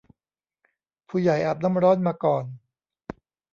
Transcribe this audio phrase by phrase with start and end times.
[1.07, 2.45] ผู้ใหญ่อาบน้ำร้อนมาก่อน